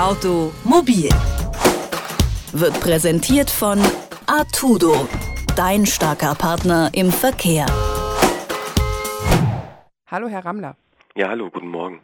Automobil 0.00 1.10
wird 2.54 2.80
präsentiert 2.80 3.50
von 3.50 3.78
Artudo, 4.26 5.06
dein 5.56 5.84
starker 5.84 6.34
Partner 6.34 6.90
im 6.94 7.12
Verkehr. 7.12 7.66
Hallo, 10.06 10.28
Herr 10.28 10.46
Rammler. 10.46 10.78
Ja, 11.14 11.28
hallo, 11.28 11.50
guten 11.50 11.68
Morgen. 11.68 12.00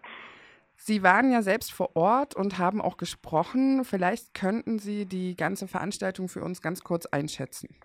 Sie 0.76 1.02
waren 1.02 1.32
ja 1.32 1.40
selbst 1.40 1.72
vor 1.72 1.96
Ort 1.96 2.36
und 2.36 2.58
haben 2.58 2.82
auch 2.82 2.98
gesprochen. 2.98 3.82
Vielleicht 3.86 4.34
könnten 4.34 4.78
Sie 4.78 5.06
die 5.06 5.34
ganze 5.34 5.66
Veranstaltung 5.66 6.28
für 6.28 6.42
uns 6.42 6.60
ganz 6.60 6.84
kurz 6.84 7.06
einschätzen. 7.06 7.76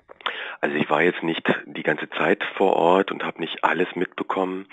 Also 0.59 0.75
ich 0.75 0.89
war 0.89 1.02
jetzt 1.02 1.23
nicht 1.23 1.48
die 1.66 1.84
ganze 1.84 2.09
Zeit 2.09 2.43
vor 2.57 2.73
Ort 2.73 3.14
und 3.14 3.23
habe 3.23 3.39
nicht 3.39 3.64
alles 3.64 3.88
mitbekommen, 3.96 4.68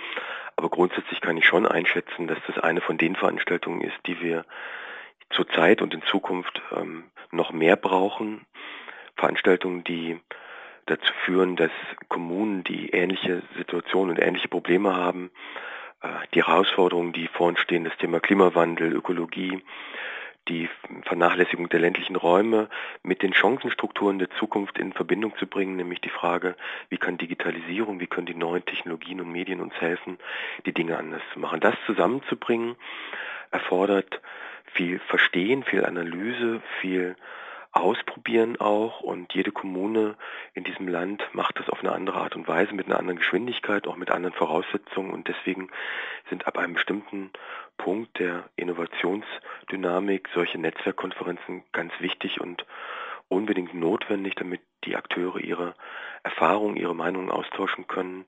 aber 0.57 0.69
grundsätzlich 0.69 1.21
kann 1.21 1.37
ich 1.37 1.47
schon 1.47 1.65
einschätzen, 1.65 2.27
dass 2.27 2.39
das 2.49 2.59
eine 2.59 2.81
von 2.81 2.99
den 2.99 3.15
Veranstaltungen 3.15 3.83
ist, 3.83 3.95
die 4.05 4.21
wir 4.21 4.45
zurzeit 5.31 5.83
und 5.83 5.95
in 5.95 6.03
Zukunft 6.03 6.61
ähm, 6.77 7.05
noch 7.31 7.53
mehr 7.53 7.77
brauchen. 7.77 8.47
Veranstaltungen, 9.17 9.85
die 9.85 10.21
dazu 10.87 11.13
führen, 11.25 11.57
dass 11.57 11.71
Kommunen, 12.09 12.65
die 12.65 12.91
ähnliche 12.91 13.43
Situationen 13.57 14.17
und 14.17 14.23
ähnliche 14.23 14.49
Probleme 14.49 14.95
haben, 14.95 15.31
äh, 16.03 16.09
die 16.35 16.45
Herausforderungen, 16.45 17.13
die 17.13 17.29
vor 17.29 17.49
uns 17.49 17.61
stehen, 17.61 17.85
das 17.85 17.97
Thema 17.99 18.21
Klimawandel, 18.21 18.93
Ökologie, 18.93 19.63
die 20.49 20.69
Vernachlässigung 21.03 21.69
der 21.69 21.81
ländlichen 21.81 22.17
Räume 22.17 22.69
mit 23.03 23.23
den 23.23 23.35
Chancenstrukturen 23.35 24.19
der 24.19 24.31
Zukunft 24.31 24.79
in 24.79 24.95
Verbindung 24.95 25.37
zu 25.37 25.47
bringen, 25.47 25.77
nämlich 25.77 26.01
die 26.01 26.09
Frage, 26.09 26.57
wie 26.89 26.97
kann 26.97 27.19
Digitalisierung, 27.19 28.01
wie 28.01 28.07
können 28.07 28.27
die 28.27 28.35
neuen 28.35 28.65
Technologien 28.65 29.21
und 29.21 29.31
Medien 29.31 29.61
uns 29.61 29.75
helfen, 29.75 30.19
die 30.65 30.73
Dinge 30.73 30.97
anders 30.97 31.23
zu 31.35 31.39
machen. 31.39 31.61
Das 31.61 31.75
zusammenzubringen 31.87 32.77
erfordert 33.51 34.21
viel 34.73 34.99
Verstehen, 35.01 35.65
viel 35.65 35.85
Analyse, 35.85 36.61
viel 36.81 37.17
Ausprobieren 37.73 38.59
auch. 38.61 39.01
Und 39.01 39.35
jede 39.35 39.53
Kommune 39.53 40.17
in 40.55 40.65
diesem 40.65 40.89
Land 40.89 41.23
macht 41.33 41.59
das 41.59 41.69
auf 41.69 41.81
eine 41.81 41.93
andere 41.93 42.19
Art 42.19 42.35
und 42.35 42.49
Weise, 42.49 42.75
mit 42.75 42.87
einer 42.87 42.99
anderen 42.99 43.19
Geschwindigkeit, 43.19 43.87
auch 43.87 43.97
mit 43.97 44.11
anderen 44.11 44.35
Voraussetzungen. 44.35 45.11
Und 45.11 45.29
deswegen 45.29 45.69
sind 46.29 46.47
ab 46.47 46.59
einem 46.59 46.75
bestimmten 46.75 47.31
Punkt 47.77 48.19
der 48.19 48.49
Innovationsdynamik 48.57 50.29
solche 50.35 50.59
Netzwerkkonferenzen 50.59 51.63
ganz 51.73 51.93
wichtig 52.01 52.41
und 52.41 52.65
unbedingt 53.29 53.75
notwendig, 53.75 54.35
damit 54.37 54.61
die 54.85 54.97
Akteure 54.97 55.39
ihre 55.39 55.75
Erfahrungen, 56.23 56.77
ihre 56.77 56.95
Meinungen 56.95 57.31
austauschen 57.31 57.87
können, 57.87 58.25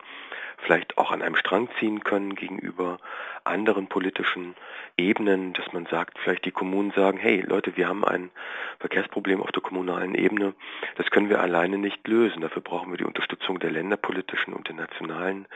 vielleicht 0.58 0.98
auch 0.98 1.10
an 1.10 1.22
einem 1.22 1.36
Strang 1.36 1.68
ziehen 1.78 2.04
können 2.04 2.34
gegenüber 2.34 2.98
anderen 3.44 3.88
politischen 3.88 4.54
Ebenen, 4.96 5.52
dass 5.54 5.72
man 5.72 5.86
sagt, 5.86 6.18
vielleicht 6.18 6.44
die 6.44 6.50
Kommunen 6.50 6.90
sagen, 6.92 7.18
hey 7.18 7.40
Leute, 7.40 7.76
wir 7.76 7.88
haben 7.88 8.04
ein 8.04 8.30
Verkehrsproblem 8.78 9.40
auf 9.42 9.52
der 9.52 9.62
kommunalen 9.62 10.14
Ebene, 10.14 10.54
das 10.96 11.10
können 11.10 11.30
wir 11.30 11.40
alleine 11.40 11.78
nicht 11.78 12.06
lösen. 12.06 12.42
Dafür 12.42 12.62
brauchen 12.62 12.90
wir 12.90 12.98
die 12.98 13.04
Unterstützung 13.04 13.58
der 13.58 13.70
länderpolitischen 13.70 14.52
und 14.52 14.68
der 14.68 14.74
nationalen 14.74 15.46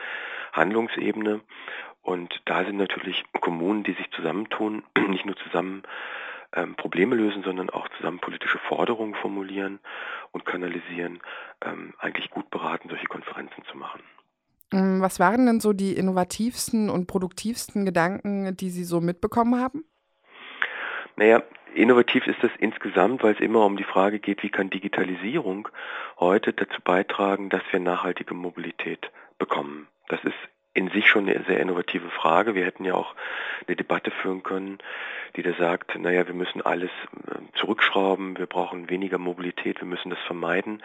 Handlungsebene. 0.53 1.41
Und 2.01 2.41
da 2.45 2.63
sind 2.63 2.77
natürlich 2.77 3.23
Kommunen, 3.41 3.83
die 3.83 3.93
sich 3.93 4.09
zusammentun, 4.11 4.83
nicht 5.09 5.25
nur 5.25 5.35
zusammen 5.37 5.83
ähm, 6.55 6.75
Probleme 6.75 7.15
lösen, 7.15 7.43
sondern 7.43 7.69
auch 7.69 7.87
zusammen 7.97 8.19
politische 8.19 8.57
Forderungen 8.59 9.15
formulieren 9.15 9.79
und 10.31 10.45
kanalisieren, 10.45 11.19
ähm, 11.63 11.93
eigentlich 11.99 12.29
gut 12.29 12.49
beraten, 12.49 12.89
solche 12.89 13.07
Konferenzen 13.07 13.63
zu 13.69 13.77
machen. 13.77 14.01
Ähm, 14.71 15.01
was 15.01 15.19
waren 15.19 15.45
denn 15.45 15.59
so 15.59 15.73
die 15.73 15.93
innovativsten 15.93 16.89
und 16.89 17.07
produktivsten 17.07 17.85
Gedanken, 17.85 18.55
die 18.57 18.69
Sie 18.69 18.83
so 18.83 19.01
mitbekommen 19.01 19.61
haben? 19.61 19.85
Naja, 21.17 21.43
innovativ 21.73 22.27
ist 22.27 22.41
das 22.41 22.51
insgesamt, 22.59 23.23
weil 23.23 23.33
es 23.33 23.39
immer 23.39 23.65
um 23.65 23.77
die 23.77 23.83
Frage 23.83 24.19
geht, 24.19 24.43
wie 24.43 24.49
kann 24.49 24.69
Digitalisierung 24.69 25.69
heute 26.19 26.53
dazu 26.53 26.81
beitragen, 26.83 27.49
dass 27.49 27.61
wir 27.71 27.79
nachhaltige 27.79 28.33
Mobilität 28.33 29.11
bekommen. 29.37 29.87
Das 30.07 30.23
ist 30.23 30.35
sich 30.95 31.07
schon 31.07 31.29
eine 31.29 31.43
sehr 31.43 31.59
innovative 31.59 32.09
Frage. 32.09 32.55
Wir 32.55 32.65
hätten 32.65 32.85
ja 32.85 32.95
auch 32.95 33.13
eine 33.67 33.75
Debatte 33.75 34.09
führen 34.09 34.41
können, 34.41 34.79
die 35.35 35.43
da 35.43 35.53
sagt, 35.53 35.97
naja, 35.99 36.25
wir 36.25 36.33
müssen 36.33 36.61
alles 36.61 36.89
äh, 37.27 37.35
zurückschrauben, 37.59 38.37
wir 38.37 38.47
brauchen 38.47 38.89
weniger 38.89 39.17
Mobilität, 39.19 39.79
wir 39.81 39.87
müssen 39.87 40.09
das 40.09 40.19
vermeiden. 40.25 40.81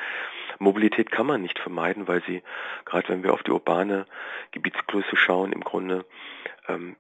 Mobilität 0.59 1.10
kann 1.10 1.26
man 1.26 1.41
nicht 1.41 1.59
vermeiden, 1.59 2.09
weil 2.09 2.22
sie, 2.26 2.43
gerade 2.84 3.09
wenn 3.09 3.22
wir 3.22 3.32
auf 3.32 3.43
die 3.43 3.53
urbane 3.53 4.06
Gebietsgröße 4.50 5.16
schauen, 5.16 5.53
im 5.53 5.62
Grunde 5.62 6.04
ähm, 6.69 6.97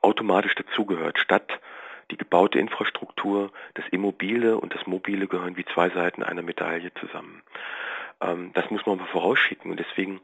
automatisch 0.00 0.54
dazugehört. 0.54 1.18
Statt 1.18 1.60
die 2.10 2.16
gebaute 2.16 2.58
Infrastruktur, 2.58 3.52
das 3.74 3.84
Immobile 3.90 4.58
und 4.58 4.74
das 4.74 4.86
Mobile 4.86 5.26
gehören 5.26 5.56
wie 5.56 5.64
zwei 5.64 5.90
Seiten 5.90 6.22
einer 6.22 6.42
Medaille 6.42 6.92
zusammen. 6.94 7.42
Ähm, 8.20 8.50
das 8.54 8.70
muss 8.70 8.86
man 8.86 8.98
mal 8.98 9.06
vorausschicken 9.06 9.70
und 9.70 9.78
deswegen 9.80 10.20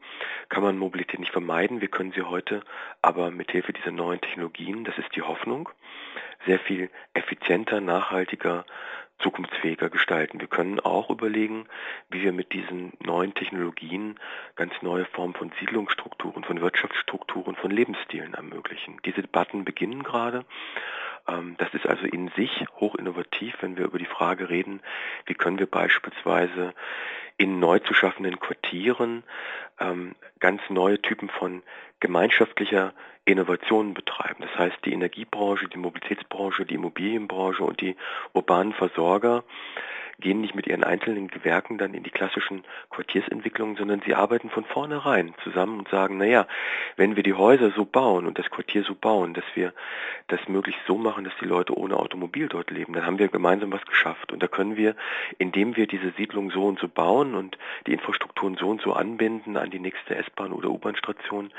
kann 0.48 0.62
man 0.62 0.78
Mobilität 0.78 1.20
nicht 1.20 1.32
vermeiden. 1.32 1.80
Wir 1.80 1.88
können 1.88 2.12
sie 2.12 2.22
heute 2.22 2.62
aber 3.02 3.30
mit 3.30 3.50
Hilfe 3.50 3.72
dieser 3.72 3.90
neuen 3.90 4.20
Technologien, 4.20 4.84
das 4.84 4.98
ist 4.98 5.14
die 5.16 5.22
Hoffnung, 5.22 5.68
sehr 6.46 6.58
viel 6.58 6.90
effizienter, 7.14 7.80
nachhaltiger, 7.80 8.64
zukunftsfähiger 9.18 9.88
gestalten. 9.88 10.40
Wir 10.40 10.46
können 10.46 10.78
auch 10.80 11.10
überlegen, 11.10 11.66
wie 12.10 12.22
wir 12.22 12.32
mit 12.32 12.52
diesen 12.52 12.92
neuen 13.02 13.32
Technologien 13.34 14.20
ganz 14.56 14.74
neue 14.82 15.06
Formen 15.06 15.34
von 15.34 15.52
Siedlungsstrukturen, 15.58 16.44
von 16.44 16.60
Wirtschaftsstrukturen, 16.60 17.56
von 17.56 17.70
Lebensstilen 17.70 18.34
ermöglichen. 18.34 18.98
Diese 19.04 19.22
Debatten 19.22 19.64
beginnen 19.64 20.02
gerade. 20.02 20.44
Ähm, 21.28 21.56
das 21.58 21.72
ist 21.74 21.86
also 21.86 22.04
in 22.04 22.28
sich 22.36 22.64
hoch 22.76 22.94
innovativ, 22.94 23.56
wenn 23.60 23.76
wir 23.76 23.84
über 23.84 23.98
die 23.98 24.06
Frage 24.06 24.48
reden, 24.48 24.80
wie 25.26 25.34
können 25.34 25.58
wir 25.58 25.66
beispielsweise 25.66 26.74
in 27.36 27.58
neu 27.60 27.78
zu 27.80 27.94
schaffenden 27.94 28.40
Quartieren 28.40 29.22
ähm, 29.78 30.14
ganz 30.40 30.62
neue 30.68 31.00
Typen 31.00 31.28
von 31.28 31.62
gemeinschaftlicher 32.00 32.92
Innovation 33.24 33.92
betreiben. 33.92 34.40
Das 34.40 34.56
heißt, 34.56 34.76
die 34.84 34.92
Energiebranche, 34.92 35.68
die 35.68 35.78
Mobilitätsbranche, 35.78 36.64
die 36.64 36.74
Immobilienbranche 36.74 37.64
und 37.64 37.80
die 37.80 37.96
urbanen 38.32 38.72
Versorger 38.72 39.42
gehen 40.18 40.40
nicht 40.40 40.54
mit 40.54 40.66
ihren 40.66 40.84
einzelnen 40.84 41.28
Gewerken 41.28 41.78
dann 41.78 41.94
in 41.94 42.02
die 42.02 42.10
klassischen 42.10 42.64
Quartiersentwicklungen, 42.90 43.76
sondern 43.76 44.00
sie 44.04 44.14
arbeiten 44.14 44.50
von 44.50 44.64
vornherein 44.64 45.34
zusammen 45.44 45.78
und 45.78 45.88
sagen, 45.88 46.16
naja, 46.16 46.46
wenn 46.96 47.16
wir 47.16 47.22
die 47.22 47.34
Häuser 47.34 47.70
so 47.70 47.84
bauen 47.84 48.26
und 48.26 48.38
das 48.38 48.50
Quartier 48.50 48.82
so 48.82 48.94
bauen, 48.94 49.34
dass 49.34 49.44
wir 49.54 49.72
das 50.28 50.40
möglichst 50.48 50.80
so 50.86 50.96
machen, 50.96 51.24
dass 51.24 51.34
die 51.40 51.44
Leute 51.44 51.76
ohne 51.76 51.96
Automobil 51.96 52.48
dort 52.48 52.70
leben, 52.70 52.94
dann 52.94 53.04
haben 53.04 53.18
wir 53.18 53.28
gemeinsam 53.28 53.72
was 53.72 53.84
geschafft. 53.84 54.32
Und 54.32 54.42
da 54.42 54.48
können 54.48 54.76
wir, 54.76 54.96
indem 55.38 55.76
wir 55.76 55.86
diese 55.86 56.10
Siedlung 56.12 56.50
so 56.50 56.64
und 56.64 56.78
so 56.78 56.88
bauen 56.88 57.34
und 57.34 57.58
die 57.86 57.92
Infrastrukturen 57.92 58.56
so 58.56 58.68
und 58.68 58.80
so 58.80 58.94
anbinden 58.94 59.56
an 59.56 59.70
die 59.70 59.78
nächste 59.78 60.16
S-Bahn 60.16 60.52
oder 60.52 60.70
U-Bahn-Station, 60.70 61.52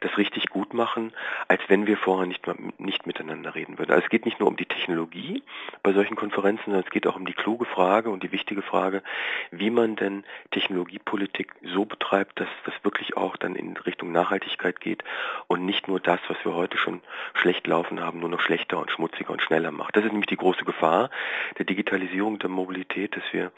das 0.00 0.16
richtig 0.16 0.48
gut 0.48 0.72
machen, 0.74 1.12
als 1.48 1.60
wenn 1.68 1.86
wir 1.86 1.96
vorher 1.96 2.26
nicht, 2.26 2.42
nicht 2.78 3.06
miteinander 3.06 3.54
reden 3.54 3.78
würden. 3.78 3.92
Also 3.92 4.04
es 4.04 4.10
geht 4.10 4.24
nicht 4.24 4.40
nur 4.40 4.48
um 4.48 4.56
die 4.56 4.66
Technologie 4.66 5.42
bei 5.82 5.92
solchen 5.92 6.16
Konferenzen, 6.16 6.64
sondern 6.66 6.84
es 6.84 6.90
geht 6.90 7.06
auch 7.06 7.16
um 7.16 7.26
die 7.26 7.34
kluge 7.34 7.66
Frage, 7.66 7.97
Frage 7.98 8.10
und 8.10 8.22
die 8.22 8.30
wichtige 8.30 8.62
Frage, 8.62 9.02
wie 9.50 9.70
man 9.70 9.96
denn 9.96 10.22
Technologiepolitik 10.52 11.52
so 11.64 11.84
betreibt, 11.84 12.38
dass 12.38 12.46
das 12.64 12.74
wirklich 12.84 13.16
auch 13.16 13.36
dann 13.36 13.56
in 13.56 13.76
Richtung 13.76 14.12
Nachhaltigkeit 14.12 14.80
geht 14.80 15.02
und 15.48 15.64
nicht 15.64 15.88
nur 15.88 15.98
das, 15.98 16.20
was 16.28 16.36
wir 16.44 16.54
heute 16.54 16.78
schon 16.78 17.00
schlecht 17.34 17.66
laufen 17.66 18.00
haben, 18.00 18.20
nur 18.20 18.28
noch 18.28 18.38
schlechter 18.38 18.78
und 18.78 18.92
schmutziger 18.92 19.30
und 19.30 19.42
schneller 19.42 19.72
macht. 19.72 19.96
Das 19.96 20.04
ist 20.04 20.12
nämlich 20.12 20.28
die 20.28 20.36
große 20.36 20.64
Gefahr 20.64 21.10
der 21.58 21.64
Digitalisierung 21.64 22.38
der 22.38 22.50
Mobilität, 22.50 23.16
dass 23.16 23.24
wir 23.32 23.50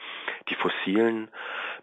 die 0.49 0.55
fossilen, 0.55 1.29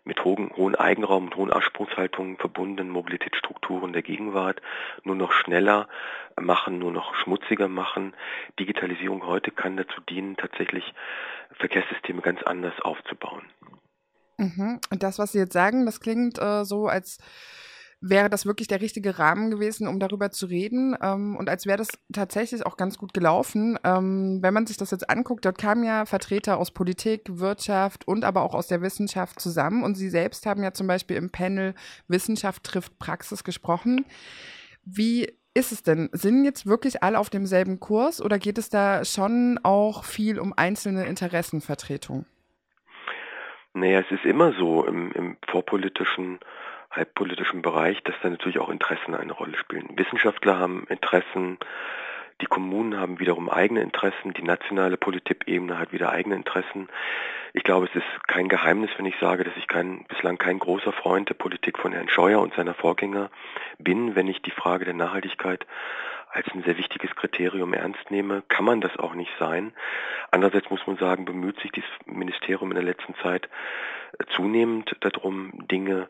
mit 0.04 0.24
hohen, 0.24 0.52
hohen 0.56 0.76
Eigenraum 0.76 1.26
und 1.26 1.36
hohen 1.36 1.52
Anspruchshaltungen 1.52 2.38
verbundenen 2.38 2.92
Mobilitätsstrukturen 2.92 3.94
der 3.94 4.02
Gegenwart 4.02 4.62
nur 5.04 5.16
noch 5.16 5.32
schneller 5.32 5.88
machen, 6.40 6.80
nur 6.80 6.92
noch 6.92 7.14
schmutziger 7.16 7.68
machen. 7.68 8.14
Digitalisierung 8.60 9.26
heute 9.26 9.52
kann 9.52 9.78
dazu 9.78 10.02
dienen, 10.02 10.38
tatsächlich 10.38 10.94
Verkehrssysteme 11.54 12.22
ganz 12.22 12.42
anders 12.44 12.74
aufzubauen. 12.82 13.44
Mhm. 14.38 14.80
Und 14.92 15.04
das, 15.04 15.20
was 15.20 15.32
Sie 15.32 15.40
jetzt 15.40 15.54
sagen, 15.54 15.86
das 15.86 16.00
klingt 16.00 16.40
äh, 16.40 16.64
so, 16.64 16.88
als 16.88 17.18
wäre 18.00 18.30
das 18.30 18.46
wirklich 18.46 18.68
der 18.68 18.82
richtige 18.82 19.18
Rahmen 19.18 19.50
gewesen, 19.50 19.88
um 19.88 20.00
darüber 20.00 20.30
zu 20.30 20.46
reden 20.46 20.96
ähm, 21.02 21.36
und 21.36 21.50
als 21.50 21.66
wäre 21.66 21.78
das 21.78 21.88
tatsächlich 22.14 22.66
auch 22.66 22.78
ganz 22.78 22.98
gut 22.98 23.14
gelaufen. 23.14 23.80
Ähm, 23.84 24.40
wenn 24.42 24.54
man 24.54 24.68
sich 24.68 24.78
das 24.78 24.92
jetzt 24.92 25.10
anguckt, 25.10 25.46
dort 25.46 25.58
kamen 25.58 25.84
ja 25.84 26.06
Vertreter 26.06 26.58
aus 26.58 26.72
Politik, 26.72 27.24
Wirtschaft 27.28 28.08
und 28.08 28.24
aber 28.24 28.44
auch 28.44 28.54
aus 28.54 28.68
der 28.68 28.82
Wissenschaft 28.82 29.40
zusammen 29.40 29.84
und 29.84 29.96
Sie 29.96 30.10
selbst 30.10 30.46
haben 30.46 30.64
ja 30.64 30.74
zum 30.74 30.86
Beispiel 30.86 31.18
im 31.18 31.32
Panel 31.32 31.74
Wissenschaft 32.08 32.64
trifft 32.64 33.00
Praxis 33.00 33.44
gesprochen. 33.44 34.06
Wie 34.86 35.34
ist 35.58 35.72
es 35.72 35.82
denn? 35.84 36.10
Sind 36.14 36.46
jetzt 36.46 36.68
wirklich 36.68 37.04
alle 37.04 37.20
auf 37.20 37.30
demselben 37.30 37.80
Kurs 37.80 38.22
oder 38.22 38.38
geht 38.38 38.58
es 38.58 38.70
da 38.70 39.04
schon 39.04 39.60
auch 39.64 40.04
viel 40.04 40.40
um 40.40 40.54
einzelne 40.56 41.06
Interessenvertretungen? 41.06 42.26
Naja, 43.74 44.00
es 44.00 44.12
ist 44.12 44.26
immer 44.26 44.54
so 44.54 44.86
im, 44.86 45.12
im 45.12 45.38
vorpolitischen, 45.48 46.40
halbpolitischen 46.92 47.62
Bereich, 47.62 48.02
dass 48.04 48.16
da 48.22 48.30
natürlich 48.30 48.60
auch 48.60 48.70
Interessen 48.70 49.16
eine 49.16 49.34
Rolle 49.34 49.58
spielen. 49.58 49.98
Wissenschaftler 49.98 50.58
haben 50.60 50.86
Interessen, 50.90 51.58
Die 52.42 52.46
Kommunen 52.46 53.00
haben 53.00 53.20
wiederum 53.20 53.50
eigene 53.50 53.82
Interessen, 53.82 54.34
die 54.34 54.44
nationale 54.44 54.98
Politikebene 54.98 55.80
hat 55.80 55.92
wieder 55.92 56.12
eigene 56.12 56.36
Interessen. 56.36 56.88
Ich 57.54 57.64
glaube, 57.64 57.88
es 57.88 57.96
ist 57.96 58.28
kein 58.28 58.48
Geheimnis, 58.48 58.92
wenn 58.98 59.08
ich 59.08 59.16
sage, 59.20 59.44
dass 59.44 59.58
ich 59.58 59.68
kein, 59.68 60.06
bislang 60.06 60.38
kein 60.38 60.60
großer 60.60 60.92
Freund 60.92 61.30
der 61.30 61.34
Politik 61.34 61.80
von 61.80 61.94
Herrn 61.94 62.10
Scheuer 62.10 62.40
und 62.40 62.54
seiner 62.54 62.76
Vorgänger 62.76 63.32
bin, 63.80 64.16
wenn 64.16 64.28
ich 64.28 64.42
die 64.44 64.52
Frage 64.52 64.86
der 64.86 64.94
Nachhaltigkeit 64.94 65.66
als 66.32 66.48
ein 66.54 66.64
sehr 66.64 66.78
wichtiges 66.78 67.16
Kriterium 67.16 67.74
ernst 67.74 68.12
nehme, 68.12 68.44
kann 68.48 68.66
man 68.66 68.82
das 68.82 68.98
auch 68.98 69.14
nicht 69.14 69.32
sein. 69.40 69.74
Andererseits 70.32 70.70
muss 70.70 70.86
man 70.86 70.98
sagen, 70.98 71.26
bemüht 71.26 71.60
sich 71.60 71.72
dieses 71.72 71.90
Ministerium 72.06 72.72
in 72.72 72.76
der 72.76 72.84
letzten 72.84 73.16
Zeit 73.16 73.50
äh, 74.20 74.26
zunehmend 74.36 74.96
darum, 75.00 75.52
Dinge 75.68 76.08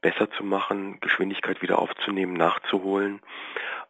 besser 0.00 0.30
zu 0.32 0.44
machen, 0.44 0.98
Geschwindigkeit 1.00 1.62
wieder 1.62 1.78
aufzunehmen, 1.78 2.34
nachzuholen. 2.34 3.20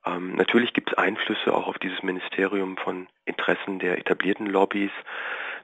Ähm, 0.05 0.35
natürlich 0.37 0.73
gibt 0.73 0.91
es 0.93 0.99
Einflüsse 0.99 1.55
auch 1.55 1.67
auf 1.67 1.79
dieses 1.79 2.03
Ministerium 2.03 2.77
von 2.77 3.09
Interessen 3.25 3.79
der 3.79 3.99
etablierten 3.99 4.47
Lobbys, 4.47 4.91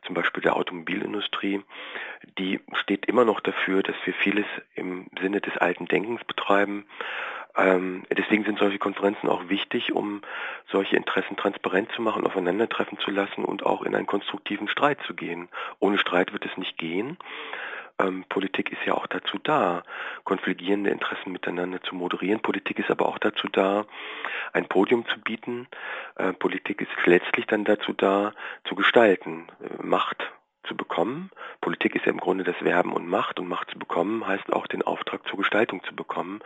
zum 0.06 0.14
Beispiel 0.14 0.42
der 0.42 0.56
Automobilindustrie. 0.56 1.62
Die 2.38 2.60
steht 2.72 3.06
immer 3.06 3.24
noch 3.24 3.40
dafür, 3.40 3.82
dass 3.82 3.96
wir 4.04 4.14
vieles 4.14 4.46
im 4.74 5.08
Sinne 5.20 5.40
des 5.40 5.56
alten 5.56 5.86
Denkens 5.86 6.24
betreiben 6.24 6.86
ähm, 7.58 8.04
deswegen 8.16 8.44
sind 8.44 8.58
solche 8.58 8.78
Konferenzen 8.78 9.28
auch 9.28 9.48
wichtig, 9.48 9.92
um 9.92 10.22
solche 10.70 10.96
Interessen 10.96 11.36
transparent 11.36 11.90
zu 11.92 12.02
machen, 12.02 12.26
aufeinandertreffen 12.26 12.98
zu 12.98 13.10
lassen 13.10 13.44
und 13.44 13.66
auch 13.66 13.82
in 13.82 13.94
einen 13.94 14.06
konstruktiven 14.06 14.68
Streit 14.68 14.98
zu 15.06 15.14
gehen. 15.14 15.48
Ohne 15.80 15.98
Streit 15.98 16.32
wird 16.32 16.46
es 16.46 16.56
nicht 16.56 16.78
gehen. 16.78 17.18
Ähm, 18.00 18.24
Politik 18.28 18.70
ist 18.70 18.84
ja 18.86 18.94
auch 18.94 19.08
dazu 19.08 19.38
da, 19.42 19.82
konfligierende 20.24 20.90
Interessen 20.90 21.32
miteinander 21.32 21.82
zu 21.82 21.96
moderieren. 21.96 22.40
Politik 22.40 22.78
ist 22.78 22.90
aber 22.90 23.06
auch 23.06 23.18
dazu 23.18 23.48
da, 23.48 23.86
ein 24.52 24.68
Podium 24.68 25.04
zu 25.06 25.20
bieten. 25.20 25.66
Äh, 26.14 26.32
Politik 26.32 26.80
ist 26.80 26.90
letztlich 27.06 27.46
dann 27.46 27.64
dazu 27.64 27.92
da, 27.92 28.32
zu 28.64 28.76
gestalten, 28.76 29.48
äh, 29.60 29.82
Macht 29.82 30.30
zu 30.62 30.76
bekommen. 30.76 31.30
Politik 31.68 31.96
ist 31.96 32.06
ja 32.06 32.12
im 32.12 32.18
Grunde 32.18 32.44
das 32.44 32.56
Werben 32.62 32.94
und 32.94 33.06
Macht 33.06 33.38
und 33.38 33.46
Macht 33.46 33.70
zu 33.70 33.78
bekommen 33.78 34.26
heißt 34.26 34.54
auch 34.54 34.66
den 34.66 34.80
Auftrag 34.80 35.28
zur 35.28 35.36
Gestaltung 35.36 35.84
zu 35.84 35.94
bekommen. 35.94 36.40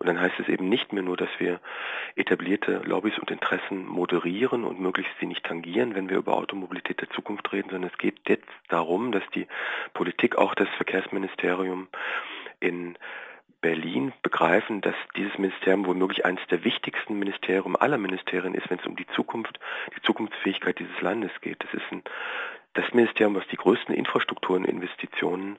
Und 0.00 0.08
dann 0.08 0.20
heißt 0.20 0.40
es 0.40 0.48
eben 0.48 0.68
nicht 0.68 0.92
mehr 0.92 1.04
nur, 1.04 1.16
dass 1.16 1.28
wir 1.38 1.60
etablierte 2.16 2.82
Lobbys 2.84 3.16
und 3.20 3.30
Interessen 3.30 3.86
moderieren 3.86 4.64
und 4.64 4.80
möglichst 4.80 5.12
sie 5.20 5.26
nicht 5.26 5.44
tangieren, 5.44 5.94
wenn 5.94 6.10
wir 6.10 6.16
über 6.16 6.36
Automobilität 6.36 7.00
der 7.00 7.08
Zukunft 7.10 7.52
reden, 7.52 7.70
sondern 7.70 7.88
es 7.92 7.98
geht 7.98 8.18
jetzt 8.26 8.48
darum, 8.66 9.12
dass 9.12 9.22
die 9.32 9.46
Politik, 9.92 10.34
auch 10.34 10.56
das 10.56 10.68
Verkehrsministerium 10.70 11.86
in 12.58 12.98
Berlin 13.60 14.12
begreifen, 14.22 14.80
dass 14.80 14.96
dieses 15.16 15.38
Ministerium 15.38 15.86
womöglich 15.86 16.26
eines 16.26 16.44
der 16.50 16.64
wichtigsten 16.64 17.16
Ministerien 17.16 17.76
aller 17.76 17.98
Ministerien 17.98 18.56
ist, 18.56 18.68
wenn 18.70 18.80
es 18.80 18.86
um 18.86 18.96
die 18.96 19.06
Zukunft, 19.14 19.60
die 19.96 20.02
Zukunftsfähigkeit 20.02 20.80
dieses 20.80 21.00
Landes 21.00 21.30
geht. 21.42 21.62
Das 21.62 21.72
ist 21.72 21.92
ein 21.92 22.02
das 22.74 22.92
Ministerium, 22.92 23.34
was 23.36 23.46
die 23.48 23.56
größten 23.56 23.94
Infrastruktureninvestitionen 23.94 25.56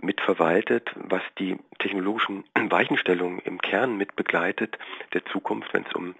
mitverwaltet, 0.00 0.90
was 0.96 1.22
die 1.38 1.58
technologischen 1.78 2.44
Weichenstellungen 2.70 3.40
im 3.40 3.60
Kern 3.60 3.96
mit 3.96 4.16
begleitet 4.16 4.78
der 5.12 5.24
Zukunft, 5.26 5.74
wenn 5.74 5.84
es 5.84 5.92
um 5.94 6.14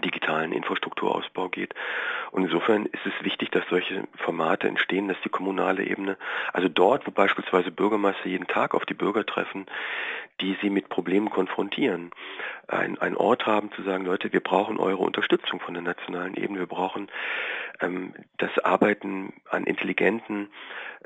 digitalen 0.00 0.52
Infrastrukturausbau 0.52 1.48
geht. 1.48 1.74
Und 2.30 2.44
insofern 2.44 2.86
ist 2.86 3.06
es 3.06 3.24
wichtig, 3.24 3.50
dass 3.50 3.62
solche 3.70 4.08
Formate 4.16 4.66
entstehen, 4.66 5.08
dass 5.08 5.20
die 5.24 5.28
kommunale 5.28 5.84
Ebene, 5.84 6.16
also 6.52 6.68
dort, 6.68 7.06
wo 7.06 7.10
beispielsweise 7.10 7.70
Bürgermeister 7.70 8.26
jeden 8.26 8.46
Tag 8.46 8.74
auf 8.74 8.84
die 8.86 8.94
Bürger 8.94 9.24
treffen, 9.24 9.66
die 10.40 10.56
sie 10.60 10.70
mit 10.70 10.88
Problemen 10.88 11.30
konfrontieren, 11.30 12.10
ein, 12.66 12.98
ein 12.98 13.16
Ort 13.16 13.46
haben 13.46 13.70
zu 13.72 13.82
sagen, 13.82 14.04
Leute, 14.04 14.32
wir 14.32 14.40
brauchen 14.40 14.78
eure 14.78 15.02
Unterstützung 15.02 15.60
von 15.60 15.74
der 15.74 15.82
nationalen 15.82 16.34
Ebene, 16.34 16.60
wir 16.60 16.66
brauchen 16.66 17.08
das 18.38 18.58
Arbeiten 18.64 19.32
an 19.50 19.64
intelligenten 19.64 20.48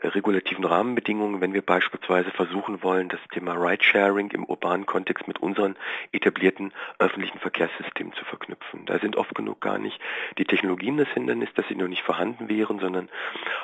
äh, 0.00 0.09
regulativen 0.09 0.65
Rahmenbedingungen, 0.65 1.41
wenn 1.41 1.55
wir 1.55 1.62
beispielsweise 1.62 2.31
versuchen 2.31 2.82
wollen, 2.82 3.09
das 3.09 3.20
Thema 3.32 3.55
Ridesharing 3.55 4.31
im 4.31 4.44
urbanen 4.44 4.87
Kontext 4.87 5.26
mit 5.26 5.41
unseren 5.41 5.76
etablierten 6.12 6.73
öffentlichen 6.99 7.38
Verkehrssystemen 7.38 8.12
zu 8.12 8.25
verknüpfen. 8.25 8.85
Da 8.87 8.99
sind 8.99 9.17
oft 9.17 9.35
genug 9.35 9.61
gar 9.61 9.79
nicht 9.79 9.99
die 10.37 10.44
Technologien 10.44 10.99
das 10.99 11.09
Hindernis, 11.09 11.49
dass 11.55 11.67
sie 11.69 11.75
noch 11.75 11.88
nicht 11.88 12.03
vorhanden 12.03 12.49
wären, 12.49 12.79
sondern 12.79 13.09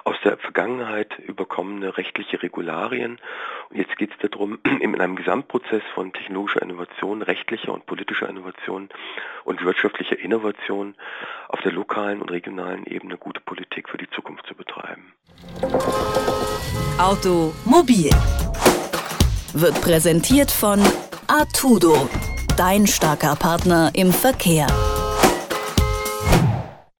aus 0.05 0.17
der 0.25 0.39
Vergangenheit 0.39 1.19
überkommene 1.19 1.97
rechtliche 1.97 2.43
Regularien. 2.43 3.19
Und 3.69 3.77
jetzt 3.77 3.97
geht 3.97 4.11
es 4.11 4.31
darum, 4.31 4.59
in 4.81 5.01
einem 5.01 5.17
Gesamtprozess 5.17 5.83
von 5.95 6.13
technologischer 6.13 6.63
Innovation, 6.63 7.23
rechtlicher 7.23 7.73
und 7.73 7.87
politischer 7.87 8.29
Innovation 8.29 8.89
und 9.45 9.63
wirtschaftlicher 9.63 10.19
Innovation 10.19 10.95
auf 11.49 11.61
der 11.61 11.73
lokalen 11.73 12.23
und 12.23 12.31
regionalen 12.31 12.87
Ebene 12.87 12.94
gute 13.17 13.41
Politik 13.41 13.89
für 13.89 13.99
die 13.99 14.09
Zukunft 14.15 14.47
zu 14.47 14.55
betreiben. 14.55 15.13
Automobil 16.99 18.11
wird 19.53 19.81
präsentiert 19.81 20.51
von 20.51 20.81
Artudo, 21.27 22.09
dein 22.57 22.87
starker 22.87 23.37
Partner 23.37 23.91
im 23.95 24.13
Verkehr. 24.13 24.67